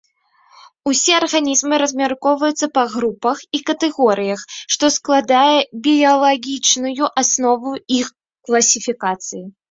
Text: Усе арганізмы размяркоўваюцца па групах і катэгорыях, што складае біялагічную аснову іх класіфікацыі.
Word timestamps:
Усе 0.91 1.11
арганізмы 1.21 1.75
размяркоўваюцца 1.81 2.69
па 2.77 2.85
групах 2.93 3.43
і 3.57 3.59
катэгорыях, 3.67 4.45
што 4.75 4.85
складае 4.95 5.59
біялагічную 5.89 7.11
аснову 7.23 7.75
іх 7.99 8.07
класіфікацыі. 8.49 9.43